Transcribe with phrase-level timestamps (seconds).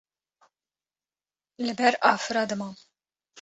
[1.65, 2.73] li ber afira dimam